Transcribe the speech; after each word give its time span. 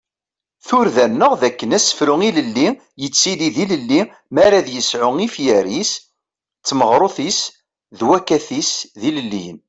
Turda-nneɣ 0.67 1.31
d 1.41 1.41
akken 1.49 1.75
asefru 1.77 2.15
ilelli 2.29 2.67
yettili 3.01 3.49
d 3.55 3.57
ilelli 3.63 4.01
mi 4.33 4.39
ara 4.45 4.55
ad 4.59 4.67
yesɛu 4.71 5.11
ifyar-is 5.27 5.91
d 6.61 6.63
tmaɣrut-is 6.67 7.39
d 7.97 7.99
wakat-is 8.07 8.71
d 8.99 9.01
ilelliyen. 9.09 9.59